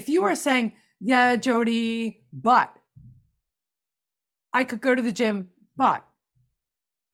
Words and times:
If 0.00 0.08
you 0.08 0.24
are 0.24 0.34
saying, 0.34 0.72
yeah, 0.98 1.36
Jody, 1.36 2.22
but 2.32 2.74
I 4.50 4.64
could 4.64 4.80
go 4.80 4.94
to 4.94 5.02
the 5.02 5.12
gym, 5.12 5.50
but 5.76 6.02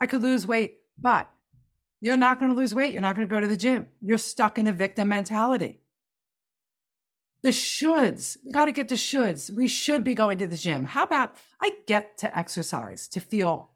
I 0.01 0.07
could 0.07 0.23
lose 0.23 0.47
weight, 0.47 0.79
but 0.97 1.29
you're 2.01 2.17
not 2.17 2.39
going 2.39 2.53
to 2.53 2.57
lose 2.57 2.77
weight. 2.77 2.93
You're 2.93 3.03
not 3.03 3.17
going 3.17 3.27
to 3.27 3.35
go 3.35 3.41
to 3.41 3.49
the 3.49 3.57
gym. 3.57 3.89
You're 4.01 4.19
stuck 4.19 4.57
in 4.57 4.69
a 4.69 4.73
victim 4.73 5.09
mentality. 5.09 5.81
The 7.43 7.49
shoulds, 7.49 8.37
got 8.53 8.67
to 8.67 8.73
get 8.73 8.89
the 8.89 8.95
shoulds. 8.95 9.51
We 9.51 9.67
should 9.67 10.05
be 10.05 10.15
going 10.15 10.39
to 10.39 10.47
the 10.47 10.57
gym. 10.57 10.85
How 10.85 11.03
about 11.03 11.35
I 11.61 11.73
get 11.89 12.17
to 12.19 12.39
exercise 12.39 13.09
to 13.09 13.19
feel 13.19 13.73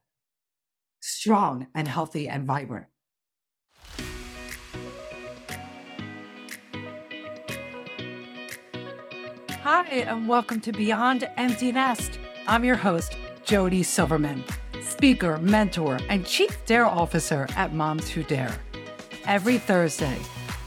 strong 1.01 1.67
and 1.75 1.89
healthy 1.89 2.29
and 2.29 2.45
vibrant? 2.45 2.87
Hi, 9.63 9.85
and 9.89 10.27
welcome 10.27 10.59
to 10.63 10.73
Beyond 10.73 11.29
Empty 11.37 11.71
Nest. 11.71 12.19
I'm 12.47 12.65
your 12.65 12.77
host, 12.77 13.15
Jody 13.45 13.83
Silverman, 13.83 14.43
speaker, 14.83 15.37
mentor, 15.37 15.99
and 16.09 16.25
chief 16.25 16.65
dare 16.65 16.87
officer 16.87 17.47
at 17.57 17.75
Moms 17.75 18.09
Who 18.09 18.23
Dare. 18.23 18.59
Every 19.27 19.59
Thursday, 19.59 20.17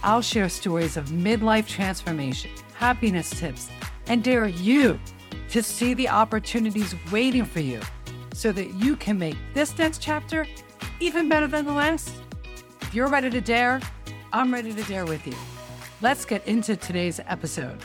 I'll 0.03 0.21
share 0.21 0.47
stories 0.47 0.95
of 0.95 1.07
midlife 1.07 1.67
transformation, 1.67 2.51
happiness 2.75 3.31
tips, 3.31 3.67
and 4.05 4.23
dare 4.23 4.45
you 4.45 4.99
to 5.49 5.63
see 5.63 5.95
the 5.95 6.09
opportunities 6.09 6.93
waiting 7.11 7.45
for 7.45 7.61
you 7.61 7.81
so 8.31 8.51
that 8.51 8.75
you 8.75 8.95
can 8.95 9.17
make 9.17 9.37
this 9.55 9.75
next 9.75 10.03
chapter 10.03 10.45
even 10.99 11.27
better 11.27 11.47
than 11.47 11.65
the 11.65 11.73
last. 11.73 12.13
If 12.81 12.93
you're 12.93 13.07
ready 13.07 13.31
to 13.31 13.41
dare, 13.41 13.81
I'm 14.31 14.53
ready 14.53 14.71
to 14.71 14.83
dare 14.83 15.05
with 15.05 15.25
you. 15.25 15.33
Let's 15.99 16.25
get 16.25 16.45
into 16.47 16.75
today's 16.75 17.19
episode. 17.25 17.79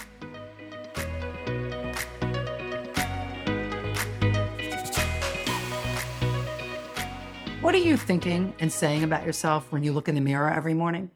What 7.68 7.74
are 7.74 7.80
you 7.80 7.98
thinking 7.98 8.54
and 8.60 8.72
saying 8.72 9.04
about 9.04 9.26
yourself 9.26 9.70
when 9.70 9.82
you 9.82 9.92
look 9.92 10.08
in 10.08 10.14
the 10.14 10.22
mirror 10.22 10.48
every 10.48 10.72
morning? 10.72 11.10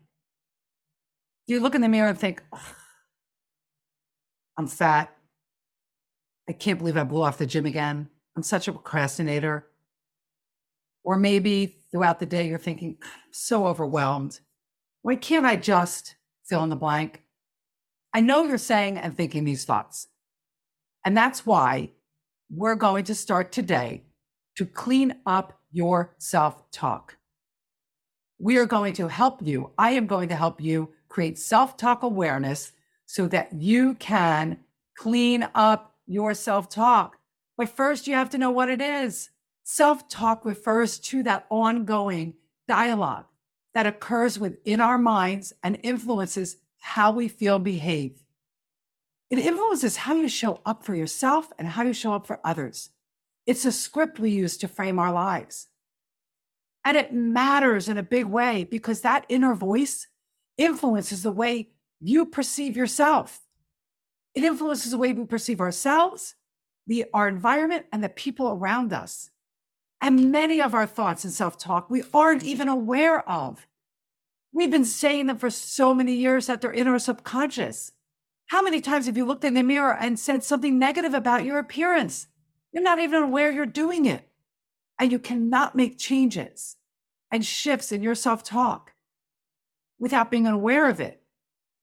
You 1.46 1.60
look 1.60 1.74
in 1.74 1.80
the 1.80 1.88
mirror 1.88 2.10
and 2.10 2.18
think, 2.18 2.42
I'm 4.58 4.66
fat. 4.66 5.16
I 6.46 6.52
can't 6.52 6.78
believe 6.78 6.98
I 6.98 7.04
blew 7.04 7.22
off 7.22 7.38
the 7.38 7.46
gym 7.46 7.64
again. 7.64 8.10
I'm 8.36 8.42
such 8.42 8.68
a 8.68 8.72
procrastinator. 8.72 9.66
Or 11.02 11.16
maybe 11.16 11.78
throughout 11.90 12.20
the 12.20 12.26
day, 12.26 12.46
you're 12.46 12.58
thinking, 12.58 12.98
so 13.30 13.66
overwhelmed. 13.66 14.40
Why 15.00 15.16
can't 15.16 15.46
I 15.46 15.56
just 15.56 16.16
fill 16.44 16.62
in 16.64 16.68
the 16.68 16.76
blank? 16.76 17.22
I 18.12 18.20
know 18.20 18.44
you're 18.44 18.58
saying 18.58 18.98
and 18.98 19.16
thinking 19.16 19.44
these 19.44 19.64
thoughts. 19.64 20.08
And 21.02 21.16
that's 21.16 21.46
why 21.46 21.92
we're 22.50 22.74
going 22.74 23.04
to 23.04 23.14
start 23.14 23.52
today 23.52 24.02
to 24.58 24.66
clean 24.66 25.14
up 25.24 25.58
your 25.72 26.14
self 26.18 26.70
talk. 26.70 27.16
We 28.38 28.58
are 28.58 28.66
going 28.66 28.92
to 28.94 29.08
help 29.08 29.40
you. 29.42 29.70
I 29.78 29.92
am 29.92 30.06
going 30.06 30.28
to 30.28 30.36
help 30.36 30.60
you 30.60 30.90
create 31.08 31.38
self 31.38 31.76
talk 31.76 32.02
awareness 32.02 32.72
so 33.06 33.26
that 33.28 33.52
you 33.54 33.94
can 33.94 34.58
clean 34.96 35.48
up 35.54 35.96
your 36.06 36.34
self 36.34 36.68
talk. 36.68 37.18
But 37.56 37.68
first, 37.68 38.06
you 38.06 38.14
have 38.14 38.30
to 38.30 38.38
know 38.38 38.50
what 38.50 38.68
it 38.68 38.80
is. 38.80 39.30
Self 39.64 40.08
talk 40.08 40.44
refers 40.44 40.98
to 40.98 41.22
that 41.22 41.46
ongoing 41.50 42.34
dialogue 42.68 43.26
that 43.74 43.86
occurs 43.86 44.38
within 44.38 44.80
our 44.80 44.98
minds 44.98 45.52
and 45.62 45.78
influences 45.82 46.56
how 46.78 47.12
we 47.12 47.28
feel 47.28 47.58
behave. 47.58 48.24
It 49.30 49.38
influences 49.38 49.96
how 49.98 50.14
you 50.14 50.28
show 50.28 50.60
up 50.66 50.84
for 50.84 50.94
yourself 50.94 51.52
and 51.58 51.68
how 51.68 51.84
you 51.84 51.94
show 51.94 52.12
up 52.12 52.26
for 52.26 52.40
others. 52.44 52.90
It's 53.46 53.64
a 53.64 53.72
script 53.72 54.18
we 54.18 54.30
use 54.30 54.56
to 54.58 54.68
frame 54.68 54.98
our 54.98 55.12
lives. 55.12 55.68
And 56.84 56.96
it 56.96 57.12
matters 57.12 57.88
in 57.88 57.98
a 57.98 58.02
big 58.02 58.26
way 58.26 58.64
because 58.64 59.00
that 59.00 59.26
inner 59.28 59.54
voice 59.54 60.08
influences 60.56 61.22
the 61.22 61.32
way 61.32 61.70
you 62.00 62.26
perceive 62.26 62.76
yourself. 62.76 63.40
It 64.34 64.44
influences 64.44 64.90
the 64.90 64.98
way 64.98 65.12
we 65.12 65.24
perceive 65.24 65.60
ourselves, 65.60 66.34
the, 66.86 67.06
our 67.14 67.28
environment, 67.28 67.86
and 67.92 68.02
the 68.02 68.08
people 68.08 68.48
around 68.48 68.92
us. 68.92 69.30
And 70.00 70.32
many 70.32 70.60
of 70.60 70.74
our 70.74 70.86
thoughts 70.86 71.22
and 71.22 71.32
self 71.32 71.56
talk 71.56 71.88
we 71.88 72.02
aren't 72.12 72.42
even 72.42 72.68
aware 72.68 73.28
of. 73.28 73.66
We've 74.52 74.70
been 74.70 74.84
saying 74.84 75.26
them 75.26 75.38
for 75.38 75.48
so 75.48 75.94
many 75.94 76.14
years 76.14 76.46
that 76.46 76.60
they're 76.60 76.72
in 76.72 76.88
our 76.88 76.98
subconscious. 76.98 77.92
How 78.46 78.60
many 78.60 78.80
times 78.80 79.06
have 79.06 79.16
you 79.16 79.24
looked 79.24 79.44
in 79.44 79.54
the 79.54 79.62
mirror 79.62 79.96
and 79.98 80.18
said 80.18 80.42
something 80.42 80.78
negative 80.78 81.14
about 81.14 81.44
your 81.44 81.58
appearance? 81.58 82.26
You're 82.72 82.82
not 82.82 82.98
even 82.98 83.22
aware 83.22 83.50
you're 83.50 83.66
doing 83.66 84.06
it. 84.06 84.28
And 84.98 85.10
you 85.10 85.18
cannot 85.18 85.74
make 85.74 85.98
changes 85.98 86.76
and 87.30 87.44
shifts 87.44 87.92
in 87.92 88.02
your 88.02 88.14
self 88.14 88.44
talk 88.44 88.92
without 89.98 90.30
being 90.30 90.46
aware 90.46 90.88
of 90.88 91.00
it. 91.00 91.22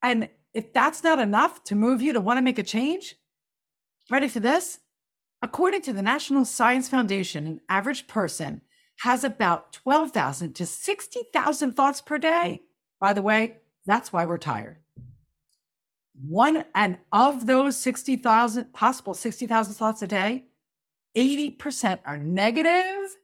And 0.02 0.30
if 0.54 0.74
that's 0.74 1.04
not 1.04 1.20
enough 1.20 1.64
to 1.66 1.76
move 1.76 2.02
you 2.02 2.14
to 2.14 2.22
want 2.22 2.38
to 2.38 2.42
make 2.42 2.60
a 2.60 2.64
change, 2.64 3.16
ready 4.10 4.28
for 4.28 4.40
this? 4.40 4.80
According 5.42 5.82
to 5.84 5.94
the 5.94 6.02
National 6.02 6.46
Science 6.46 6.90
Foundation, 6.90 7.48
an 7.48 7.62
average 7.70 8.08
person 8.08 8.62
has 9.02 9.24
about 9.24 9.72
12,000 9.72 10.54
to 10.54 10.66
60,000 10.66 11.74
thoughts 11.74 12.02
per 12.02 12.18
day. 12.18 12.64
By 13.00 13.14
the 13.14 13.22
way, 13.22 13.58
that's 13.86 14.12
why 14.12 14.26
we're 14.26 14.38
tired. 14.38 14.78
One 16.22 16.66
and 16.76 16.98
of 17.14 17.46
those 17.46 17.78
60,000 17.78 18.74
possible 18.74 19.14
60,000 19.14 19.74
thoughts 19.74 20.02
a 20.02 20.08
day, 20.08 20.49
80% 21.16 22.00
are 22.06 22.18
negative 22.18 23.16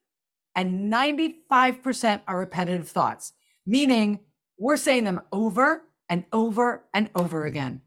and 0.55 0.91
95% 0.91 2.21
are 2.27 2.39
repetitive 2.39 2.87
thoughts, 2.87 3.33
meaning 3.65 4.19
we're 4.57 4.77
saying 4.77 5.03
them 5.03 5.21
over 5.31 5.83
and 6.09 6.25
over 6.31 6.85
and 6.93 7.09
over 7.15 7.43
mm. 7.43 7.47
again. 7.47 7.81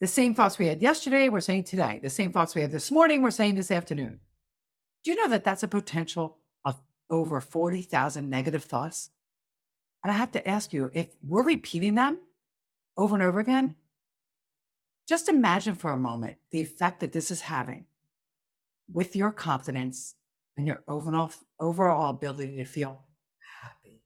The 0.00 0.06
same 0.06 0.34
thoughts 0.34 0.58
we 0.58 0.66
had 0.66 0.80
yesterday, 0.80 1.28
we're 1.28 1.40
saying 1.40 1.64
today. 1.64 2.00
The 2.02 2.08
same 2.08 2.32
thoughts 2.32 2.54
we 2.54 2.62
had 2.62 2.72
this 2.72 2.90
morning, 2.90 3.20
we're 3.20 3.30
saying 3.30 3.56
this 3.56 3.70
afternoon. 3.70 4.20
Do 5.04 5.10
you 5.10 5.16
know 5.16 5.28
that 5.28 5.44
that's 5.44 5.62
a 5.62 5.68
potential 5.68 6.38
of 6.64 6.80
over 7.10 7.40
40,000 7.40 8.28
negative 8.30 8.64
thoughts? 8.64 9.10
And 10.02 10.10
I 10.10 10.16
have 10.16 10.32
to 10.32 10.48
ask 10.48 10.72
you 10.72 10.90
if 10.94 11.08
we're 11.22 11.42
repeating 11.42 11.96
them 11.96 12.18
over 12.96 13.14
and 13.14 13.22
over 13.22 13.40
again, 13.40 13.76
just 15.06 15.28
imagine 15.28 15.74
for 15.74 15.90
a 15.90 15.98
moment 15.98 16.36
the 16.50 16.60
effect 16.60 17.00
that 17.00 17.12
this 17.12 17.30
is 17.30 17.42
having 17.42 17.84
with 18.92 19.16
your 19.16 19.32
confidence 19.32 20.14
and 20.56 20.66
your 20.66 20.82
overall, 20.88 21.32
overall 21.58 22.10
ability 22.10 22.56
to 22.56 22.64
feel 22.64 23.04
happy, 23.62 24.02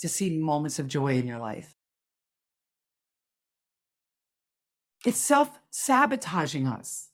to 0.00 0.08
see 0.08 0.38
moments 0.38 0.78
of 0.78 0.88
joy 0.88 1.14
in 1.16 1.26
your 1.26 1.38
life. 1.38 1.74
It's 5.06 5.18
self 5.18 5.58
sabotaging 5.70 6.66
us. 6.66 7.10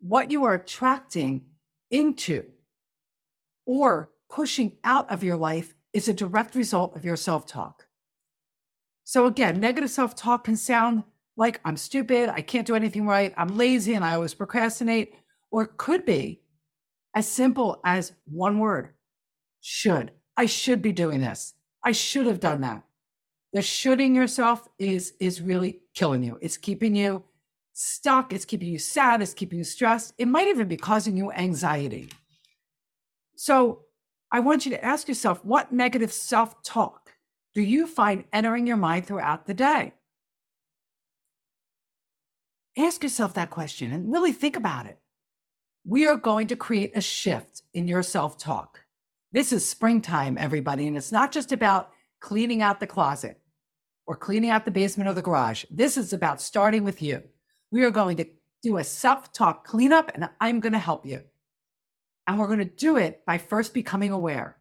What 0.00 0.30
you 0.30 0.44
are 0.44 0.54
attracting 0.54 1.46
into 1.90 2.44
or 3.66 4.10
pushing 4.30 4.76
out 4.84 5.10
of 5.10 5.24
your 5.24 5.36
life 5.36 5.74
is 5.92 6.08
a 6.08 6.14
direct 6.14 6.54
result 6.54 6.96
of 6.96 7.04
your 7.04 7.16
self 7.16 7.46
talk. 7.46 7.86
So, 9.04 9.26
again, 9.26 9.60
negative 9.60 9.90
self 9.90 10.14
talk 10.14 10.44
can 10.44 10.56
sound 10.56 11.04
like 11.36 11.60
I'm 11.64 11.76
stupid, 11.76 12.30
I 12.30 12.40
can't 12.40 12.66
do 12.66 12.74
anything 12.74 13.06
right, 13.06 13.34
I'm 13.36 13.56
lazy, 13.56 13.94
and 13.94 14.04
I 14.04 14.14
always 14.14 14.34
procrastinate, 14.34 15.14
or 15.50 15.62
it 15.62 15.76
could 15.76 16.04
be 16.04 16.42
as 17.14 17.28
simple 17.28 17.80
as 17.84 18.12
one 18.24 18.58
word 18.58 18.90
should. 19.60 20.12
I 20.36 20.46
should 20.46 20.82
be 20.82 20.92
doing 20.92 21.20
this. 21.20 21.54
I 21.82 21.92
should 21.92 22.26
have 22.26 22.40
done 22.40 22.60
that. 22.62 22.82
The 23.52 23.62
shoulding 23.62 24.14
yourself 24.14 24.68
is 24.78 25.14
is 25.20 25.40
really 25.40 25.80
killing 25.94 26.22
you. 26.22 26.38
It's 26.42 26.56
keeping 26.56 26.94
you 26.94 27.24
stuck, 27.72 28.32
it's 28.32 28.44
keeping 28.44 28.68
you 28.68 28.78
sad, 28.78 29.22
it's 29.22 29.34
keeping 29.34 29.58
you 29.58 29.64
stressed. 29.64 30.14
It 30.18 30.28
might 30.28 30.48
even 30.48 30.68
be 30.68 30.76
causing 30.76 31.16
you 31.16 31.32
anxiety. 31.32 32.10
So, 33.36 33.82
I 34.32 34.40
want 34.40 34.66
you 34.66 34.72
to 34.72 34.84
ask 34.84 35.08
yourself 35.08 35.44
what 35.44 35.72
negative 35.72 36.12
self-talk 36.12 37.12
do 37.54 37.62
you 37.62 37.86
find 37.86 38.24
entering 38.32 38.66
your 38.66 38.76
mind 38.76 39.06
throughout 39.06 39.46
the 39.46 39.54
day? 39.54 39.94
Ask 42.78 43.02
yourself 43.02 43.34
that 43.34 43.50
question 43.50 43.92
and 43.92 44.12
really 44.12 44.32
think 44.32 44.56
about 44.56 44.86
it 44.86 44.98
we 45.86 46.06
are 46.06 46.16
going 46.16 46.48
to 46.48 46.56
create 46.56 46.96
a 46.96 47.00
shift 47.00 47.62
in 47.72 47.86
your 47.86 48.02
self 48.02 48.36
talk. 48.36 48.80
This 49.32 49.52
is 49.52 49.68
springtime, 49.68 50.36
everybody. 50.36 50.86
And 50.88 50.96
it's 50.96 51.12
not 51.12 51.30
just 51.30 51.52
about 51.52 51.90
cleaning 52.20 52.60
out 52.60 52.80
the 52.80 52.86
closet 52.86 53.40
or 54.06 54.16
cleaning 54.16 54.50
out 54.50 54.64
the 54.64 54.70
basement 54.70 55.08
or 55.08 55.14
the 55.14 55.22
garage. 55.22 55.64
This 55.70 55.96
is 55.96 56.12
about 56.12 56.40
starting 56.40 56.82
with 56.82 57.00
you. 57.00 57.22
We 57.70 57.84
are 57.84 57.90
going 57.90 58.16
to 58.16 58.26
do 58.62 58.78
a 58.78 58.84
self 58.84 59.32
talk 59.32 59.64
cleanup, 59.64 60.10
and 60.14 60.28
I'm 60.40 60.60
going 60.60 60.72
to 60.72 60.78
help 60.78 61.06
you. 61.06 61.22
And 62.26 62.38
we're 62.38 62.48
going 62.48 62.58
to 62.58 62.64
do 62.64 62.96
it 62.96 63.24
by 63.24 63.38
first 63.38 63.72
becoming 63.72 64.10
aware. 64.10 64.56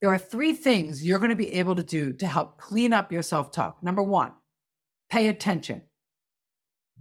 There 0.00 0.12
are 0.12 0.18
three 0.18 0.52
things 0.52 1.04
you're 1.04 1.18
going 1.18 1.30
to 1.30 1.36
be 1.36 1.54
able 1.54 1.74
to 1.74 1.82
do 1.82 2.12
to 2.12 2.26
help 2.28 2.58
clean 2.58 2.92
up 2.92 3.10
your 3.10 3.22
self 3.22 3.50
talk. 3.50 3.82
Number 3.82 4.02
one, 4.02 4.32
pay 5.10 5.26
attention. 5.26 5.82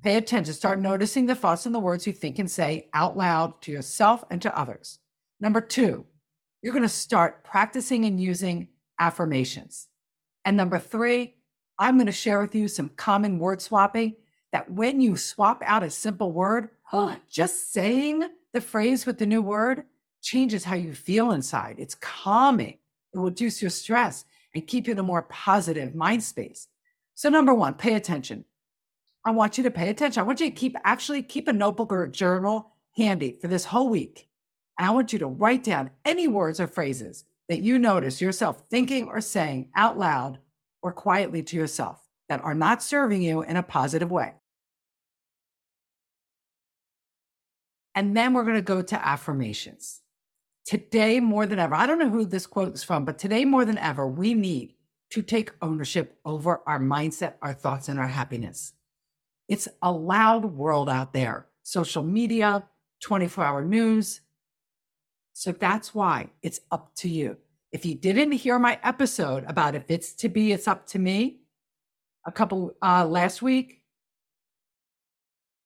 Pay 0.04 0.18
attention. 0.18 0.54
Start 0.54 0.82
noticing 0.82 1.28
the 1.28 1.36
thoughts 1.36 1.66
and 1.66 1.74
the 1.74 1.80
words 1.80 2.06
you 2.06 2.12
think 2.12 2.38
and 2.38 2.52
say 2.52 2.90
out 2.94 3.16
loud 3.16 3.62
to 3.62 3.72
yourself 3.72 4.26
and 4.30 4.42
to 4.42 4.58
others. 4.58 5.00
Number 5.40 5.62
two, 5.62 6.06
you're 6.62 6.74
going 6.74 6.84
to 6.84 6.90
start 6.90 7.46
practicing 7.46 8.04
and 8.04 8.20
using 8.20 8.68
affirmations. 9.00 9.88
And 10.44 10.58
number 10.58 10.78
three, 10.78 11.36
I'm 11.80 11.96
going 11.96 12.08
to 12.08 12.12
share 12.12 12.42
with 12.42 12.54
you 12.54 12.68
some 12.68 12.90
common 12.90 13.40
word 13.40 13.62
swapping 13.62 14.16
that 14.52 14.70
when 14.70 15.00
you 15.00 15.16
swap 15.16 15.64
out 15.66 15.84
a 15.84 15.90
simple 15.90 16.34
word, 16.34 16.70
just 17.30 17.72
saying 17.72 18.28
the 18.52 18.62
phrase 18.62 19.06
with 19.06 19.18
the 19.18 19.26
new 19.26 19.42
word 19.42 19.84
changes 20.22 20.66
how 20.66 20.76
you 20.76 20.94
feel 20.94 21.32
inside. 21.32 21.78
It's 21.80 21.96
calming. 21.96 22.78
It 23.14 23.18
will 23.18 23.26
reduce 23.26 23.62
your 23.62 23.72
stress 23.72 24.26
and 24.54 24.68
keep 24.68 24.86
you 24.86 24.92
in 24.92 25.00
a 25.00 25.04
more 25.04 25.24
positive 25.24 25.96
mind 25.96 26.24
space. 26.24 26.68
So 27.16 27.30
number 27.30 27.54
one, 27.54 27.76
pay 27.76 27.96
attention. 27.96 28.46
I 29.26 29.32
want 29.32 29.58
you 29.58 29.64
to 29.64 29.72
pay 29.72 29.90
attention. 29.90 30.20
I 30.20 30.26
want 30.26 30.40
you 30.40 30.50
to 30.50 30.56
keep 30.56 30.76
actually 30.84 31.24
keep 31.24 31.48
a 31.48 31.54
notebook 31.54 31.92
or 31.92 32.04
a 32.04 32.12
journal 32.12 32.72
handy 32.98 33.38
for 33.42 33.48
this 33.48 33.66
whole 33.66 33.90
week. 33.90 34.28
I 34.78 34.92
want 34.92 35.14
you 35.14 35.20
to 35.20 35.28
write 35.28 35.64
down 35.64 35.92
any 36.04 36.28
words 36.28 36.60
or 36.60 36.68
phrases 36.68 37.26
that 37.48 37.62
you 37.62 37.78
notice 37.78 38.22
yourself 38.22 38.64
thinking 38.70 39.08
or 39.08 39.22
saying 39.22 39.70
out 39.76 39.98
loud 39.98 40.40
or 40.82 40.92
quietly 40.92 41.44
to 41.44 41.56
yourself 41.56 42.02
that 42.30 42.44
are 42.44 42.56
not 42.56 42.84
serving 42.84 43.22
you 43.22 43.42
in 43.42 43.56
a 43.56 43.64
positive 43.64 44.12
way. 44.12 44.34
And 47.96 48.18
then 48.18 48.34
we're 48.34 48.44
going 48.44 48.56
to 48.56 48.62
go 48.62 48.82
to 48.82 49.08
affirmations. 49.08 50.02
Today, 50.66 51.20
more 51.20 51.46
than 51.46 51.60
ever, 51.60 51.76
I 51.76 51.86
don't 51.86 52.00
know 52.00 52.10
who 52.10 52.26
this 52.26 52.48
quote 52.48 52.74
is 52.74 52.84
from, 52.84 53.06
but 53.06 53.20
today, 53.20 53.46
more 53.46 53.66
than 53.66 53.78
ever, 53.78 54.08
we 54.08 54.34
need 54.34 54.74
to 55.12 55.22
take 55.22 55.52
ownership 55.62 56.18
over 56.26 56.62
our 56.66 56.80
mindset, 56.80 57.34
our 57.42 57.54
thoughts, 57.54 57.90
and 57.90 58.00
our 58.00 58.08
happiness. 58.08 58.74
It's 59.48 59.68
a 59.82 59.92
loud 59.92 60.46
world 60.46 60.90
out 60.90 61.14
there 61.14 61.48
social 61.66 62.04
media, 62.04 62.64
24 63.02 63.44
hour 63.44 63.64
news. 63.64 64.22
So 65.34 65.52
that's 65.52 65.96
why 65.96 66.30
it's 66.42 66.60
up 66.72 66.94
to 66.98 67.10
you. 67.10 67.38
If 67.72 67.86
you 67.86 67.96
didn't 67.96 68.34
hear 68.34 68.60
my 68.60 68.80
episode 68.84 69.46
about 69.48 69.76
if 69.76 69.86
it's 69.90 70.14
to 70.16 70.30
be, 70.30 70.52
it's 70.52 70.68
up 70.68 70.86
to 70.88 71.00
me 71.00 71.40
a 72.26 72.32
couple 72.32 72.76
uh, 72.82 73.06
last 73.06 73.42
week, 73.42 73.82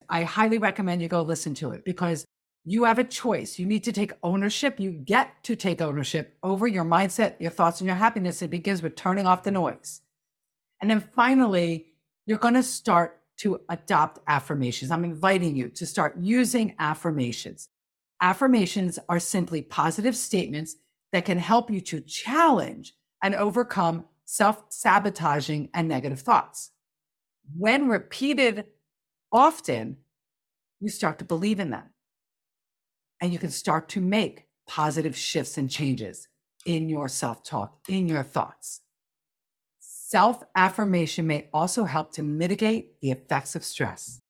I 0.09 0.23
highly 0.23 0.57
recommend 0.57 1.01
you 1.01 1.07
go 1.07 1.21
listen 1.21 1.53
to 1.55 1.71
it 1.71 1.83
because 1.83 2.25
you 2.63 2.85
have 2.85 2.99
a 2.99 3.03
choice. 3.03 3.59
You 3.59 3.65
need 3.65 3.83
to 3.85 3.91
take 3.91 4.13
ownership. 4.23 4.79
You 4.79 4.91
get 4.91 5.43
to 5.43 5.55
take 5.55 5.81
ownership 5.81 6.37
over 6.43 6.67
your 6.67 6.85
mindset, 6.85 7.35
your 7.39 7.51
thoughts, 7.51 7.81
and 7.81 7.87
your 7.87 7.95
happiness. 7.95 8.41
It 8.41 8.49
begins 8.49 8.81
with 8.81 8.95
turning 8.95 9.25
off 9.25 9.43
the 9.43 9.51
noise. 9.51 10.01
And 10.81 10.89
then 10.89 11.01
finally, 11.01 11.87
you're 12.25 12.37
going 12.37 12.53
to 12.55 12.63
start 12.63 13.16
to 13.37 13.61
adopt 13.69 14.19
affirmations. 14.27 14.91
I'm 14.91 15.03
inviting 15.03 15.55
you 15.55 15.69
to 15.69 15.85
start 15.85 16.15
using 16.19 16.75
affirmations. 16.79 17.69
Affirmations 18.21 18.97
are 19.09 19.19
simply 19.19 19.61
positive 19.61 20.15
statements 20.15 20.75
that 21.11 21.25
can 21.25 21.37
help 21.37 21.69
you 21.69 21.81
to 21.81 22.01
challenge 22.01 22.93
and 23.21 23.35
overcome 23.35 24.05
self 24.25 24.63
sabotaging 24.69 25.69
and 25.73 25.87
negative 25.87 26.19
thoughts. 26.19 26.71
When 27.55 27.87
repeated 27.87 28.65
often, 29.31 29.97
you 30.79 30.89
start 30.89 31.19
to 31.19 31.25
believe 31.25 31.59
in 31.59 31.69
them 31.69 31.89
and 33.21 33.33
you 33.33 33.39
can 33.39 33.49
start 33.49 33.89
to 33.89 34.01
make 34.01 34.47
positive 34.67 35.17
shifts 35.17 35.57
and 35.57 35.69
changes 35.69 36.27
in 36.65 36.89
your 36.89 37.07
self 37.07 37.43
talk, 37.43 37.79
in 37.87 38.07
your 38.07 38.23
thoughts. 38.23 38.81
Self 40.09 40.41
affirmation 40.55 41.27
may 41.27 41.49
also 41.53 41.83
help 41.83 42.13
to 42.13 42.23
mitigate 42.23 43.01
the 43.01 43.11
effects 43.11 43.57
of 43.57 43.65
stress. 43.65 44.21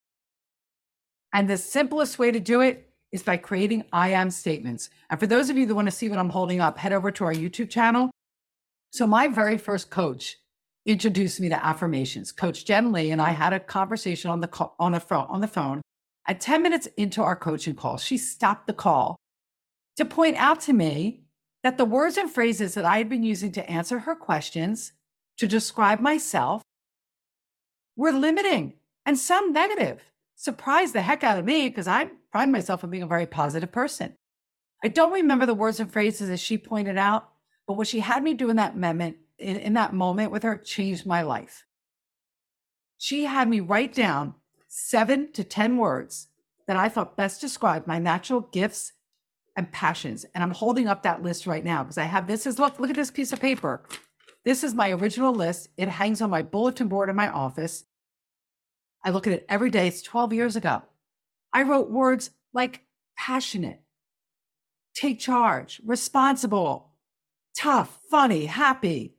And 1.31 1.47
the 1.47 1.56
simplest 1.56 2.18
way 2.18 2.31
to 2.31 2.39
do 2.39 2.62
it 2.62 2.89
is 3.12 3.21
by 3.21 3.38
creating 3.38 3.83
I 3.94 4.09
am 4.09 4.31
statements. 4.31 4.89
And 5.12 5.19
for 5.19 5.27
those 5.27 5.51
of 5.51 5.56
you 5.56 5.68
that 5.68 5.75
want 5.75 5.88
to 5.88 5.91
see 5.91 6.09
what 6.09 6.18
I'm 6.18 6.31
holding 6.31 6.62
up, 6.62 6.79
head 6.79 6.94
over 6.94 7.12
to 7.12 7.25
our 7.25 7.33
YouTube 7.33 7.69
channel. 7.69 8.09
So, 8.91 9.06
my 9.06 9.27
very 9.27 9.59
first 9.59 9.91
coach 9.91 10.38
introduced 10.88 11.39
me 11.39 11.50
to 11.50 11.63
affirmations. 11.63 12.31
Coach 12.31 12.65
Jen 12.65 12.91
Lee 12.91 13.12
and 13.12 13.21
I 13.21 13.30
had 13.30 13.53
a 13.53 13.59
conversation 13.59 14.31
on 14.31 14.41
the 14.41 14.47
call, 14.47 14.75
on 14.80 14.94
the 14.94 15.00
phone 15.00 15.27
on 15.30 15.41
the 15.41 15.47
phone. 15.47 15.83
At 16.27 16.41
10 16.41 16.63
minutes 16.63 16.88
into 16.97 17.21
our 17.21 17.35
coaching 17.35 17.75
call, 17.75 17.97
she 17.97 18.18
stopped 18.18 18.65
the 18.65 18.73
call 18.73 19.15
to 19.95 20.06
point 20.06 20.38
out 20.38 20.59
to 20.62 20.73
me 20.73 21.25
that 21.62 21.77
the 21.77 21.85
words 21.85 22.18
and 22.18 22.31
phrases 22.31 22.73
that 22.73 22.85
I 22.85 22.97
had 22.97 23.09
been 23.09 23.21
using 23.21 23.51
to 23.51 23.69
answer 23.69 24.00
her 24.00 24.15
questions 24.15 24.94
to 25.37 25.47
describe 25.47 25.99
myself 25.99 26.61
were 27.95 28.11
limiting 28.11 28.73
and 29.05 29.17
some 29.17 29.53
negative. 29.53 30.01
Surprised 30.35 30.93
the 30.93 31.01
heck 31.01 31.23
out 31.23 31.39
of 31.39 31.45
me 31.45 31.67
because 31.67 31.87
I 31.87 32.09
pride 32.31 32.49
myself 32.49 32.83
on 32.83 32.91
being 32.91 33.03
a 33.03 33.07
very 33.07 33.25
positive 33.25 33.71
person. 33.71 34.13
I 34.83 34.87
don't 34.89 35.11
remember 35.11 35.45
the 35.45 35.55
words 35.55 35.79
and 35.79 35.91
phrases 35.91 36.29
as 36.29 36.39
she 36.39 36.57
pointed 36.57 36.97
out, 36.97 37.29
but 37.65 37.73
what 37.73 37.87
she 37.87 38.01
had 38.01 38.23
me 38.23 38.35
do 38.35 38.49
in 38.49 38.57
that 38.57 38.77
moment, 38.77 39.17
in, 39.39 39.57
in 39.57 39.73
that 39.73 39.93
moment 39.93 40.31
with 40.31 40.43
her, 40.43 40.57
changed 40.57 41.05
my 41.05 41.23
life. 41.23 41.65
She 42.99 43.25
had 43.25 43.49
me 43.49 43.59
write 43.59 43.93
down 43.93 44.35
seven 44.67 45.31
to 45.31 45.43
10 45.43 45.77
words 45.77 46.27
that 46.67 46.77
I 46.77 46.89
thought 46.89 47.17
best 47.17 47.41
described 47.41 47.87
my 47.87 47.97
natural 47.97 48.41
gifts 48.41 48.93
and 49.55 49.71
passions. 49.71 50.25
And 50.35 50.43
I'm 50.43 50.51
holding 50.51 50.87
up 50.87 51.03
that 51.03 51.23
list 51.23 51.47
right 51.47 51.63
now 51.63 51.83
because 51.83 51.97
I 51.97 52.03
have 52.03 52.27
this 52.27 52.45
is 52.45 52.59
look, 52.59 52.79
look 52.79 52.91
at 52.91 52.95
this 52.95 53.11
piece 53.11 53.33
of 53.33 53.39
paper. 53.39 53.81
This 54.47 54.63
is 54.63 54.73
my 54.73 54.91
original 54.91 55.33
list. 55.33 55.67
It 55.75 55.89
hangs 55.89 56.21
on 56.21 56.29
my 56.29 56.41
bulletin 56.41 56.88
board 56.88 57.09
in 57.09 57.17
my 57.17 57.27
office. 57.27 57.83
I 59.03 59.09
look 59.09 59.27
at 59.27 59.33
it 59.33 59.45
every 59.49 59.69
day. 59.69 59.89
It's 59.89 60.01
12 60.01 60.31
years 60.31 60.55
ago. 60.55 60.83
I 61.51 61.63
wrote 61.63 61.91
words 61.91 62.31
like 62.53 62.83
passionate, 63.17 63.81
take 64.95 65.19
charge, 65.19 65.81
responsible, 65.85 66.94
tough, 67.57 67.99
funny, 68.09 68.45
happy. 68.45 69.17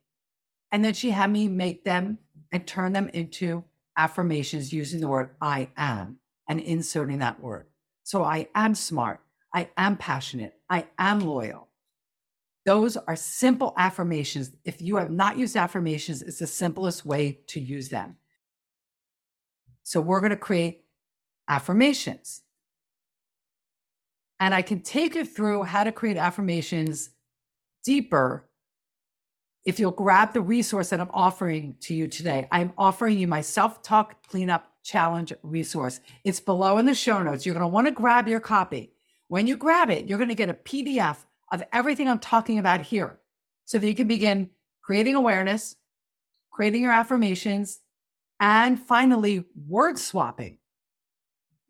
And 0.72 0.82
then 0.82 0.94
she 0.94 1.10
had 1.10 1.30
me 1.30 1.46
make 1.46 1.84
them 1.84 2.16
and 2.50 2.66
turn 2.66 2.94
them 2.94 3.10
into 3.12 3.64
affirmations 3.98 4.72
using 4.72 5.02
the 5.02 5.08
word 5.08 5.32
I 5.42 5.69
am 5.76 6.20
and 6.48 6.58
inserting 6.58 7.19
that 7.19 7.38
word. 7.38 7.66
So 8.02 8.25
I 8.25 8.48
am 8.54 8.75
smart. 8.75 9.20
I 9.54 9.69
am 9.76 9.98
passionate. 9.98 10.54
I 10.70 10.86
am 10.98 11.20
loyal. 11.20 11.67
Those 12.68 12.98
are 12.98 13.16
simple 13.16 13.72
affirmations. 13.78 14.50
If 14.62 14.82
you 14.82 14.96
have 14.96 15.10
not 15.10 15.38
used 15.38 15.56
affirmations, 15.56 16.20
it's 16.20 16.40
the 16.40 16.46
simplest 16.46 17.06
way 17.06 17.40
to 17.46 17.58
use 17.58 17.88
them. 17.88 18.16
So 19.84 20.02
we're 20.02 20.20
going 20.20 20.32
to 20.32 20.36
create 20.36 20.84
affirmations. 21.48 22.42
And 24.38 24.54
I 24.54 24.60
can 24.60 24.82
take 24.82 25.14
you 25.14 25.25
through 25.25 25.62
how 25.62 25.82
to 25.82 25.90
create 25.90 26.18
affirmations 26.18 27.08
deeper 27.84 28.50
if 29.64 29.80
you'll 29.80 29.90
grab 29.90 30.34
the 30.34 30.42
resource 30.42 30.90
that 30.90 31.00
I'm 31.00 31.10
offering 31.14 31.76
to 31.80 31.94
you 31.94 32.06
today. 32.06 32.48
I'm 32.52 32.75
offering 32.76 33.18
you 33.18 33.26
my 33.28 33.40
self 33.40 33.82
talk 33.82 34.28
cleanup 34.28 34.70
challenge 34.82 35.32
resource. 35.42 36.00
It's 36.22 36.38
below 36.38 36.76
in 36.76 36.84
the 36.84 36.94
show 36.94 37.22
notes. 37.22 37.46
You're 37.46 37.54
going 37.54 37.62
to 37.62 37.66
want 37.66 37.87
to 37.87 37.92
grab 37.92 38.28
your 38.28 38.40
copy. 38.40 38.92
When 39.28 39.46
you 39.46 39.56
grab 39.56 39.88
it, 39.88 40.06
you're 40.06 40.18
going 40.18 40.28
to 40.28 40.34
get 40.34 40.50
a 40.50 40.54
PDF 40.54 41.25
of 41.50 41.62
everything 41.73 42.09
I'm 42.09 42.19
talking 42.19 42.59
about 42.59 42.83
here 42.83 43.19
so 43.64 43.78
that 43.78 43.87
you 43.87 43.95
can 43.95 44.09
begin 44.09 44.50
creating 44.83 45.14
awareness, 45.14 45.76
creating 46.50 46.83
your 46.83 46.93
affirmations, 46.93 47.81
and 48.40 48.81
finally, 48.81 49.45
word 49.67 49.99
swapping. 49.99 50.59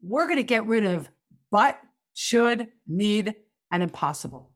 We're 0.03 0.27
going 0.27 0.37
to 0.37 0.43
get 0.43 0.67
rid 0.67 0.85
of 0.85 1.09
but, 1.51 1.81
should, 2.15 2.69
need, 2.87 3.35
and 3.71 3.83
impossible. 3.83 4.51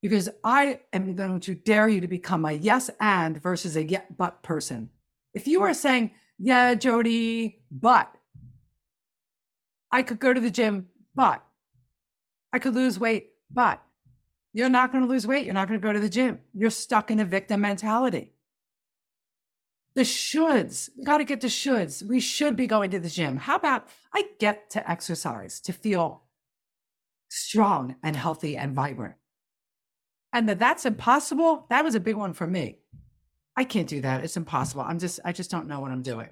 Because 0.00 0.28
I 0.44 0.80
am 0.92 1.16
going 1.16 1.40
to 1.40 1.54
dare 1.54 1.88
you 1.88 2.00
to 2.00 2.08
become 2.08 2.44
a 2.44 2.52
yes 2.52 2.88
and 3.00 3.42
versus 3.42 3.76
a 3.76 3.84
yet 3.84 4.16
but 4.16 4.42
person. 4.42 4.90
If 5.34 5.48
you 5.48 5.62
are 5.62 5.74
saying, 5.74 6.12
yeah, 6.38 6.74
Jody, 6.74 7.62
but 7.70 8.14
I 9.90 10.02
could 10.02 10.20
go 10.20 10.32
to 10.32 10.40
the 10.40 10.50
gym, 10.50 10.88
but 11.14 11.44
I 12.52 12.60
could 12.60 12.74
lose 12.74 12.98
weight, 12.98 13.30
but 13.50 13.82
you're 14.52 14.68
not 14.68 14.92
going 14.92 15.04
to 15.04 15.10
lose 15.10 15.26
weight. 15.26 15.44
You're 15.44 15.54
not 15.54 15.68
going 15.68 15.80
to 15.80 15.86
go 15.86 15.92
to 15.92 16.00
the 16.00 16.08
gym. 16.08 16.40
You're 16.54 16.70
stuck 16.70 17.10
in 17.10 17.20
a 17.20 17.24
victim 17.24 17.60
mentality. 17.60 18.32
The 19.94 20.02
shoulds, 20.02 20.90
got 21.04 21.18
to 21.18 21.24
get 21.24 21.40
the 21.40 21.48
shoulds. 21.48 22.02
We 22.02 22.20
should 22.20 22.56
be 22.56 22.66
going 22.66 22.90
to 22.92 23.00
the 23.00 23.08
gym. 23.08 23.36
How 23.36 23.56
about 23.56 23.88
I 24.14 24.26
get 24.38 24.70
to 24.70 24.90
exercise 24.90 25.60
to 25.62 25.72
feel 25.72 26.22
strong 27.28 27.96
and 28.02 28.14
healthy 28.14 28.56
and 28.56 28.74
vibrant? 28.74 29.16
And 30.32 30.48
that 30.48 30.58
that's 30.58 30.86
impossible. 30.86 31.66
That 31.70 31.84
was 31.84 31.94
a 31.94 32.00
big 32.00 32.16
one 32.16 32.32
for 32.32 32.46
me. 32.46 32.78
I 33.56 33.64
can't 33.64 33.88
do 33.88 34.00
that. 34.02 34.22
It's 34.22 34.36
impossible. 34.36 34.82
I'm 34.82 34.98
just, 35.00 35.18
I 35.24 35.32
just 35.32 35.50
don't 35.50 35.66
know 35.66 35.80
what 35.80 35.90
I'm 35.90 36.02
doing. 36.02 36.28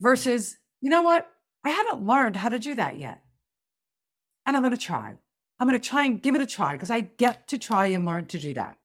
Versus, 0.00 0.56
you 0.80 0.88
know 0.88 1.02
what? 1.02 1.28
I 1.64 1.70
haven't 1.70 2.06
learned 2.06 2.36
how 2.36 2.48
to 2.48 2.58
do 2.58 2.74
that 2.76 2.98
yet. 2.98 3.22
And 4.46 4.56
I'm 4.56 4.62
going 4.62 4.74
to 4.74 4.78
try. 4.80 5.16
I'm 5.58 5.68
going 5.68 5.80
to 5.80 5.88
try 5.88 6.04
and 6.04 6.22
give 6.22 6.34
it 6.34 6.40
a 6.40 6.46
try 6.46 6.72
because 6.72 6.90
I 6.90 7.00
get 7.00 7.48
to 7.48 7.58
try 7.58 7.86
and 7.86 8.04
learn 8.04 8.26
to 8.26 8.38
do 8.38 8.54
that. 8.54 8.76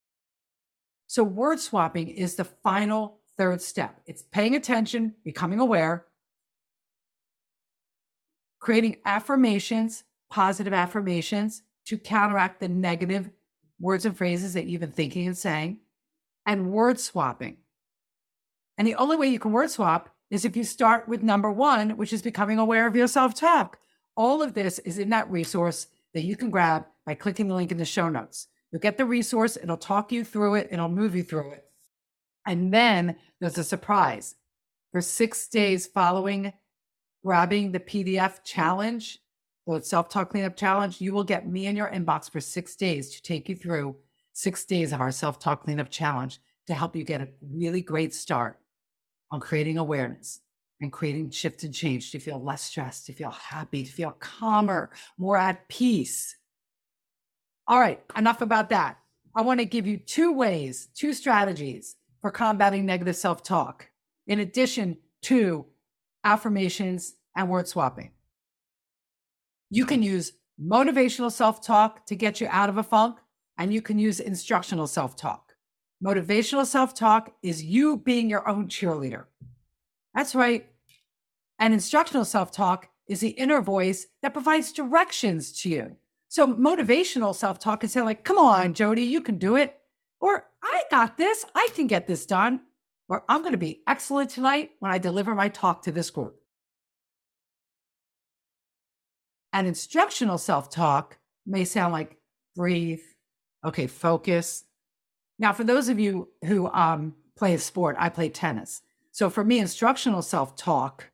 So, 1.07 1.23
word 1.23 1.59
swapping 1.59 2.07
is 2.07 2.35
the 2.35 2.45
final 2.45 3.19
third 3.37 3.61
step. 3.61 3.99
It's 4.05 4.21
paying 4.21 4.55
attention, 4.55 5.15
becoming 5.23 5.59
aware, 5.59 6.05
creating 8.59 8.97
affirmations, 9.05 10.03
positive 10.29 10.73
affirmations 10.73 11.63
to 11.85 11.97
counteract 11.97 12.59
the 12.61 12.69
negative 12.69 13.29
words 13.79 14.05
and 14.05 14.15
phrases 14.15 14.53
that 14.53 14.67
you've 14.67 14.81
been 14.81 14.91
thinking 14.91 15.27
and 15.27 15.37
saying, 15.37 15.79
and 16.45 16.71
word 16.71 16.99
swapping. 16.99 17.57
And 18.77 18.87
the 18.87 18.95
only 18.95 19.17
way 19.17 19.27
you 19.27 19.39
can 19.39 19.51
word 19.51 19.69
swap 19.69 20.15
is 20.29 20.45
if 20.45 20.55
you 20.55 20.63
start 20.63 21.07
with 21.07 21.21
number 21.21 21.51
one, 21.51 21.97
which 21.97 22.13
is 22.13 22.21
becoming 22.21 22.57
aware 22.57 22.87
of 22.87 22.95
your 22.95 23.07
self 23.07 23.33
talk. 23.33 23.77
All 24.15 24.41
of 24.41 24.53
this 24.53 24.79
is 24.79 24.97
in 24.97 25.09
that 25.09 25.29
resource 25.29 25.87
that 26.13 26.23
you 26.23 26.35
can 26.35 26.49
grab 26.49 26.85
by 27.05 27.15
clicking 27.15 27.47
the 27.47 27.55
link 27.55 27.71
in 27.71 27.77
the 27.77 27.85
show 27.85 28.09
notes. 28.09 28.47
You'll 28.71 28.79
get 28.79 28.97
the 28.97 29.05
resource, 29.05 29.57
it'll 29.57 29.77
talk 29.77 30.11
you 30.11 30.23
through 30.23 30.55
it, 30.55 30.69
it'll 30.71 30.89
move 30.89 31.15
you 31.15 31.23
through 31.23 31.51
it. 31.51 31.65
And 32.45 32.73
then 32.73 33.15
there's 33.39 33.57
a 33.57 33.63
surprise. 33.63 34.35
For 34.91 35.01
six 35.01 35.47
days 35.47 35.87
following 35.87 36.53
grabbing 37.23 37.71
the 37.71 37.79
PDF 37.79 38.43
challenge, 38.43 39.19
the 39.67 39.81
self 39.81 40.09
talk 40.09 40.31
cleanup 40.31 40.55
challenge, 40.55 40.99
you 40.99 41.13
will 41.13 41.23
get 41.23 41.47
me 41.47 41.67
in 41.67 41.75
your 41.75 41.89
inbox 41.89 42.29
for 42.29 42.41
six 42.41 42.75
days 42.75 43.15
to 43.15 43.21
take 43.21 43.47
you 43.47 43.55
through 43.55 43.95
six 44.33 44.65
days 44.65 44.91
of 44.91 45.01
our 45.01 45.11
self 45.11 45.39
talk 45.39 45.63
cleanup 45.63 45.89
challenge 45.89 46.39
to 46.67 46.73
help 46.73 46.95
you 46.95 47.03
get 47.03 47.21
a 47.21 47.29
really 47.41 47.81
great 47.81 48.13
start 48.13 48.59
on 49.31 49.39
creating 49.39 49.77
awareness 49.77 50.41
and 50.81 50.91
creating 50.91 51.29
shift 51.29 51.63
and 51.63 51.73
change 51.73 52.11
to 52.11 52.19
feel 52.19 52.43
less 52.43 52.63
stressed, 52.63 53.05
to 53.05 53.13
feel 53.13 53.29
happy, 53.29 53.83
to 53.83 53.91
feel 53.91 54.11
calmer, 54.19 54.89
more 55.17 55.37
at 55.37 55.67
peace. 55.69 56.35
All 57.67 57.79
right, 57.79 58.01
enough 58.17 58.41
about 58.41 58.69
that. 58.69 58.97
I 59.35 59.43
want 59.43 59.59
to 59.59 59.65
give 59.65 59.87
you 59.87 59.97
two 59.97 60.33
ways, 60.33 60.89
two 60.93 61.13
strategies 61.13 61.95
for 62.19 62.31
combating 62.31 62.85
negative 62.85 63.15
self 63.15 63.43
talk, 63.43 63.89
in 64.27 64.39
addition 64.39 64.97
to 65.23 65.65
affirmations 66.23 67.15
and 67.35 67.49
word 67.49 67.67
swapping. 67.67 68.11
You 69.69 69.85
can 69.85 70.03
use 70.03 70.33
motivational 70.61 71.31
self 71.31 71.61
talk 71.61 72.05
to 72.07 72.15
get 72.15 72.41
you 72.41 72.47
out 72.49 72.69
of 72.69 72.77
a 72.77 72.83
funk, 72.83 73.17
and 73.57 73.73
you 73.73 73.81
can 73.81 73.99
use 73.99 74.19
instructional 74.19 74.87
self 74.87 75.15
talk. 75.15 75.53
Motivational 76.03 76.65
self 76.65 76.93
talk 76.93 77.33
is 77.43 77.63
you 77.63 77.97
being 77.97 78.29
your 78.29 78.47
own 78.49 78.67
cheerleader. 78.67 79.25
That's 80.13 80.35
right. 80.35 80.67
And 81.59 81.73
instructional 81.73 82.25
self 82.25 82.51
talk 82.51 82.89
is 83.07 83.19
the 83.19 83.29
inner 83.29 83.61
voice 83.61 84.07
that 84.21 84.33
provides 84.33 84.71
directions 84.71 85.51
to 85.61 85.69
you. 85.69 85.95
So 86.27 86.47
motivational 86.47 87.35
self 87.35 87.59
talk 87.59 87.83
is 87.83 87.91
saying, 87.91 88.05
like, 88.05 88.23
come 88.23 88.37
on, 88.37 88.73
Jody, 88.73 89.03
you 89.03 89.21
can 89.21 89.37
do 89.37 89.55
it. 89.55 89.77
Or 90.19 90.45
I 90.63 90.83
got 90.89 91.17
this. 91.17 91.45
I 91.55 91.67
can 91.75 91.87
get 91.87 92.07
this 92.07 92.25
done. 92.25 92.61
Or 93.09 93.23
I'm 93.27 93.41
going 93.41 93.51
to 93.51 93.57
be 93.57 93.81
excellent 93.87 94.29
tonight 94.29 94.71
when 94.79 94.91
I 94.91 94.97
deliver 94.97 95.35
my 95.35 95.49
talk 95.49 95.81
to 95.83 95.91
this 95.91 96.09
group. 96.09 96.37
And 99.53 99.67
instructional 99.67 100.37
self 100.37 100.69
talk 100.69 101.17
may 101.45 101.65
sound 101.65 101.91
like 101.93 102.17
breathe, 102.55 103.01
okay, 103.65 103.87
focus. 103.87 104.63
Now, 105.37 105.53
for 105.53 105.63
those 105.63 105.89
of 105.89 105.99
you 105.99 106.29
who 106.45 106.69
um, 106.71 107.15
play 107.35 107.53
a 107.53 107.59
sport, 107.59 107.95
I 107.99 108.09
play 108.09 108.29
tennis. 108.29 108.81
So 109.11 109.29
for 109.29 109.43
me, 109.43 109.59
instructional 109.59 110.21
self 110.21 110.55
talk 110.55 111.11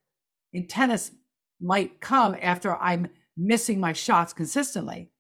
in 0.53 0.67
tennis 0.67 1.11
might 1.59 1.99
come 1.99 2.35
after 2.41 2.75
I'm 2.75 3.09
missing 3.35 3.79
my 3.79 3.93
shots 3.93 4.33
consistently. 4.33 5.11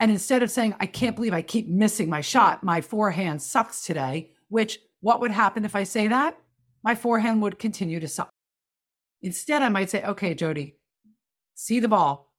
And 0.00 0.10
instead 0.10 0.42
of 0.42 0.50
saying, 0.50 0.74
I 0.80 0.86
can't 0.86 1.16
believe 1.16 1.32
I 1.32 1.42
keep 1.42 1.68
missing 1.68 2.08
my 2.08 2.20
shot, 2.20 2.64
my 2.64 2.80
forehand 2.80 3.42
sucks 3.42 3.84
today, 3.84 4.32
which 4.48 4.78
what 5.00 5.20
would 5.20 5.30
happen 5.30 5.64
if 5.64 5.76
I 5.76 5.84
say 5.84 6.08
that? 6.08 6.36
My 6.82 6.94
forehand 6.94 7.42
would 7.42 7.58
continue 7.58 8.00
to 8.00 8.08
suck. 8.08 8.30
Instead, 9.22 9.62
I 9.62 9.68
might 9.68 9.90
say, 9.90 10.02
okay, 10.04 10.34
Jody, 10.34 10.76
see 11.54 11.80
the 11.80 11.88
ball, 11.88 12.32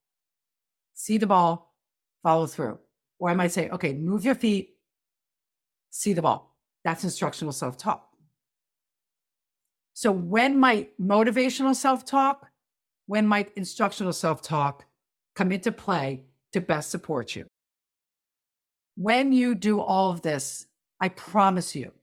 see 0.94 1.18
the 1.18 1.28
ball, 1.28 1.74
follow 2.22 2.46
through. 2.46 2.80
Or 3.18 3.30
I 3.30 3.34
might 3.34 3.52
say, 3.52 3.70
okay, 3.70 3.94
move 3.94 4.26
your 4.26 4.36
feet, 4.36 4.76
see 5.90 6.14
the 6.14 6.22
ball. 6.22 6.56
That's 6.84 7.04
instructional 7.04 7.54
self 7.54 7.78
talk. 7.78 8.15
So, 9.96 10.12
when 10.12 10.60
might 10.60 11.00
motivational 11.00 11.74
self 11.74 12.04
talk, 12.04 12.48
when 13.08 13.26
might 13.26 13.54
instructional 13.56 14.12
self 14.12 14.42
talk 14.42 14.84
come 15.36 15.54
into 15.54 15.72
play 15.72 16.26
to 16.52 16.60
best 16.60 16.92
support 16.92 17.34
you? 17.34 17.48
When 18.98 19.32
you 19.32 19.56
do 19.56 19.80
all 19.80 20.12
of 20.12 20.22
this, 20.22 20.68
I 21.00 21.08
promise 21.08 21.78
you, 21.78 21.94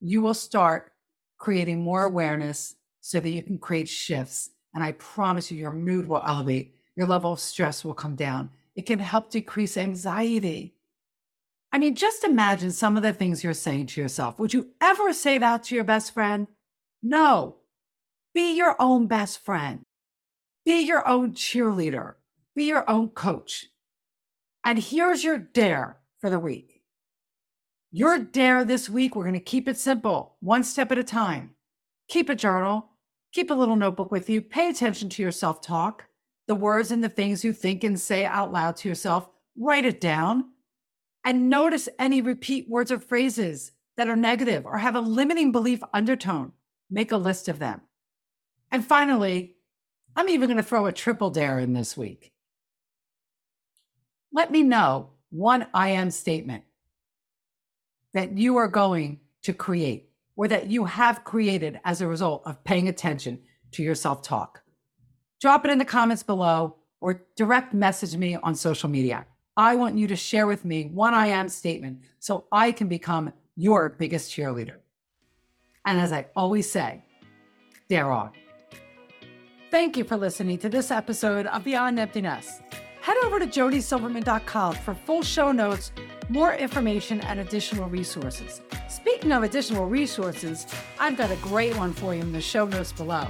you 0.00 0.20
will 0.20 0.34
start 0.34 0.92
creating 1.38 1.82
more 1.82 2.04
awareness 2.04 2.76
so 3.00 3.20
that 3.20 3.30
you 3.30 3.42
can 3.42 3.56
create 3.56 3.88
shifts. 3.88 4.50
And 4.74 4.84
I 4.84 4.92
promise 4.92 5.50
you, 5.50 5.56
your 5.56 5.72
mood 5.72 6.08
will 6.08 6.22
elevate, 6.26 6.74
your 6.94 7.06
level 7.06 7.32
of 7.32 7.40
stress 7.40 7.86
will 7.86 7.94
come 7.94 8.16
down. 8.16 8.50
It 8.76 8.84
can 8.84 8.98
help 8.98 9.30
decrease 9.30 9.78
anxiety. 9.78 10.74
I 11.72 11.78
mean, 11.78 11.94
just 11.94 12.22
imagine 12.22 12.70
some 12.70 12.98
of 12.98 13.02
the 13.02 13.14
things 13.14 13.42
you're 13.42 13.54
saying 13.54 13.86
to 13.86 14.00
yourself. 14.00 14.38
Would 14.38 14.52
you 14.52 14.68
ever 14.82 15.14
say 15.14 15.38
that 15.38 15.62
to 15.64 15.74
your 15.74 15.84
best 15.84 16.12
friend? 16.12 16.48
No. 17.02 17.56
Be 18.34 18.56
your 18.56 18.76
own 18.78 19.06
best 19.06 19.44
friend. 19.44 19.84
Be 20.64 20.80
your 20.80 21.06
own 21.08 21.32
cheerleader. 21.32 22.14
Be 22.54 22.64
your 22.64 22.88
own 22.90 23.08
coach. 23.08 23.66
And 24.64 24.78
here's 24.78 25.24
your 25.24 25.38
dare 25.38 25.98
for 26.20 26.28
the 26.28 26.38
week. 26.38 26.82
Your 27.90 28.18
dare 28.18 28.64
this 28.64 28.90
week, 28.90 29.16
we're 29.16 29.24
going 29.24 29.32
to 29.34 29.40
keep 29.40 29.66
it 29.66 29.78
simple, 29.78 30.36
one 30.40 30.62
step 30.62 30.92
at 30.92 30.98
a 30.98 31.04
time. 31.04 31.54
Keep 32.08 32.28
a 32.28 32.34
journal, 32.34 32.90
keep 33.32 33.50
a 33.50 33.54
little 33.54 33.76
notebook 33.76 34.10
with 34.10 34.28
you, 34.28 34.42
pay 34.42 34.68
attention 34.68 35.08
to 35.10 35.22
your 35.22 35.32
self 35.32 35.60
talk, 35.62 36.04
the 36.48 36.54
words 36.54 36.90
and 36.90 37.02
the 37.02 37.08
things 37.08 37.44
you 37.44 37.52
think 37.52 37.84
and 37.84 37.98
say 37.98 38.24
out 38.24 38.52
loud 38.52 38.76
to 38.76 38.88
yourself, 38.88 39.28
write 39.56 39.84
it 39.84 40.00
down, 40.00 40.50
and 41.24 41.48
notice 41.48 41.88
any 41.98 42.20
repeat 42.20 42.68
words 42.68 42.92
or 42.92 42.98
phrases 42.98 43.72
that 43.96 44.08
are 44.08 44.16
negative 44.16 44.66
or 44.66 44.78
have 44.78 44.94
a 44.94 45.00
limiting 45.00 45.52
belief 45.52 45.80
undertone. 45.92 46.52
Make 46.90 47.12
a 47.12 47.16
list 47.16 47.48
of 47.48 47.58
them. 47.58 47.82
And 48.70 48.84
finally, 48.84 49.56
I'm 50.16 50.28
even 50.28 50.48
going 50.48 50.56
to 50.56 50.62
throw 50.62 50.86
a 50.86 50.92
triple 50.92 51.30
dare 51.30 51.58
in 51.58 51.72
this 51.72 51.96
week. 51.96 52.32
Let 54.32 54.50
me 54.50 54.62
know 54.62 55.10
one 55.30 55.66
I 55.72 55.90
am 55.90 56.10
statement 56.10 56.64
that 58.14 58.36
you 58.36 58.56
are 58.56 58.68
going 58.68 59.20
to 59.42 59.52
create 59.52 60.10
or 60.36 60.48
that 60.48 60.68
you 60.68 60.84
have 60.84 61.24
created 61.24 61.80
as 61.84 62.00
a 62.00 62.06
result 62.06 62.42
of 62.46 62.64
paying 62.64 62.88
attention 62.88 63.40
to 63.72 63.82
your 63.82 63.94
self 63.94 64.22
talk. 64.22 64.62
Drop 65.40 65.64
it 65.64 65.70
in 65.70 65.78
the 65.78 65.84
comments 65.84 66.22
below 66.22 66.76
or 67.00 67.24
direct 67.36 67.74
message 67.74 68.16
me 68.16 68.36
on 68.36 68.54
social 68.54 68.88
media. 68.88 69.26
I 69.56 69.76
want 69.76 69.98
you 69.98 70.06
to 70.08 70.16
share 70.16 70.46
with 70.46 70.64
me 70.64 70.86
one 70.86 71.14
I 71.14 71.28
am 71.28 71.48
statement 71.48 72.00
so 72.18 72.46
I 72.52 72.72
can 72.72 72.88
become 72.88 73.32
your 73.56 73.88
biggest 73.88 74.32
cheerleader. 74.32 74.76
And 75.84 75.98
as 76.00 76.12
I 76.12 76.26
always 76.36 76.70
say, 76.70 77.04
dare 77.88 78.10
on. 78.10 78.30
Thank 79.70 79.96
you 79.96 80.04
for 80.04 80.16
listening 80.16 80.58
to 80.58 80.68
this 80.68 80.90
episode 80.90 81.46
of 81.46 81.64
Beyond 81.64 81.98
Empty 81.98 82.22
Nest. 82.22 82.62
Head 83.02 83.16
over 83.24 83.38
to 83.38 83.46
jodysilverman.com 83.46 84.74
for 84.76 84.94
full 84.94 85.22
show 85.22 85.52
notes, 85.52 85.92
more 86.28 86.54
information, 86.54 87.20
and 87.22 87.40
additional 87.40 87.88
resources. 87.88 88.60
Speaking 88.88 89.32
of 89.32 89.42
additional 89.42 89.86
resources, 89.86 90.66
I've 90.98 91.16
got 91.16 91.30
a 91.30 91.36
great 91.36 91.76
one 91.76 91.92
for 91.92 92.14
you 92.14 92.20
in 92.20 92.32
the 92.32 92.40
show 92.40 92.66
notes 92.66 92.92
below. 92.92 93.28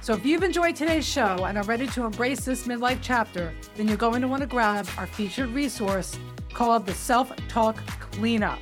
So 0.00 0.12
if 0.12 0.26
you've 0.26 0.42
enjoyed 0.42 0.76
today's 0.76 1.06
show 1.06 1.44
and 1.44 1.56
are 1.56 1.64
ready 1.64 1.86
to 1.88 2.04
embrace 2.04 2.44
this 2.44 2.66
midlife 2.66 2.98
chapter, 3.00 3.54
then 3.76 3.88
you're 3.88 3.96
going 3.96 4.20
to 4.20 4.28
want 4.28 4.42
to 4.42 4.46
grab 4.46 4.86
our 4.98 5.06
featured 5.06 5.48
resource 5.50 6.18
called 6.52 6.84
the 6.84 6.94
Self 6.94 7.34
Talk 7.48 7.76
Cleanup 8.12 8.58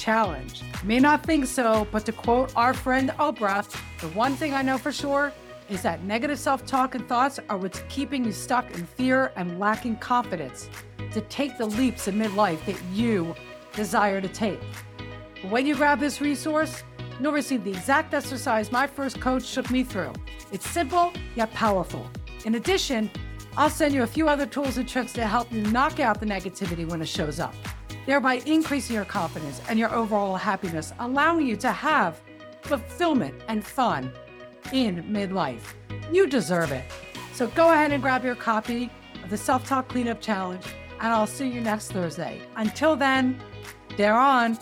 Challenge. 0.00 0.62
May 0.82 0.98
not 0.98 1.22
think 1.22 1.44
so, 1.44 1.86
but 1.92 2.06
to 2.06 2.12
quote 2.12 2.54
our 2.56 2.72
friend 2.72 3.10
Oprah, 3.18 3.68
the 4.00 4.08
one 4.08 4.34
thing 4.34 4.54
I 4.54 4.62
know 4.62 4.78
for 4.78 4.92
sure 4.92 5.30
is 5.68 5.82
that 5.82 6.02
negative 6.04 6.38
self 6.38 6.64
talk 6.64 6.94
and 6.94 7.06
thoughts 7.06 7.38
are 7.50 7.58
what's 7.58 7.82
keeping 7.90 8.24
you 8.24 8.32
stuck 8.32 8.70
in 8.70 8.86
fear 8.86 9.30
and 9.36 9.60
lacking 9.60 9.96
confidence 9.96 10.70
to 11.12 11.20
take 11.20 11.58
the 11.58 11.66
leaps 11.66 12.08
in 12.08 12.14
midlife 12.14 12.64
that 12.64 12.82
you 12.94 13.34
desire 13.74 14.22
to 14.22 14.28
take. 14.28 14.62
When 15.50 15.66
you 15.66 15.74
grab 15.74 16.00
this 16.00 16.22
resource, 16.22 16.82
you'll 17.20 17.32
receive 17.32 17.62
the 17.62 17.70
exact 17.72 18.14
exercise 18.14 18.72
my 18.72 18.86
first 18.86 19.20
coach 19.20 19.52
took 19.52 19.70
me 19.70 19.84
through. 19.84 20.14
It's 20.50 20.66
simple 20.66 21.12
yet 21.36 21.52
powerful. 21.52 22.08
In 22.46 22.54
addition, 22.54 23.10
I'll 23.54 23.68
send 23.68 23.92
you 23.92 24.02
a 24.02 24.06
few 24.06 24.30
other 24.30 24.46
tools 24.46 24.78
and 24.78 24.88
tricks 24.88 25.12
to 25.12 25.26
help 25.26 25.52
you 25.52 25.60
knock 25.60 26.00
out 26.00 26.20
the 26.20 26.26
negativity 26.26 26.88
when 26.88 27.02
it 27.02 27.08
shows 27.08 27.38
up, 27.38 27.54
thereby 28.10 28.42
increasing 28.44 28.96
your 28.96 29.04
confidence 29.04 29.60
and 29.68 29.78
your 29.78 29.94
overall 29.94 30.34
happiness, 30.34 30.92
allowing 30.98 31.46
you 31.46 31.56
to 31.56 31.70
have 31.70 32.20
fulfillment 32.62 33.32
and 33.46 33.64
fun 33.64 34.10
in 34.72 35.00
midlife. 35.04 35.74
You 36.10 36.26
deserve 36.26 36.72
it. 36.72 36.84
So 37.32 37.46
go 37.46 37.70
ahead 37.72 37.92
and 37.92 38.02
grab 38.02 38.24
your 38.24 38.34
copy 38.34 38.90
of 39.22 39.30
the 39.30 39.36
Self 39.36 39.64
Talk 39.64 39.88
Cleanup 39.88 40.20
Challenge, 40.20 40.64
and 40.98 41.12
I'll 41.12 41.24
see 41.28 41.46
you 41.46 41.60
next 41.60 41.92
Thursday. 41.92 42.42
Until 42.56 42.96
then, 42.96 43.40
dare 43.96 44.18
on. 44.18 44.58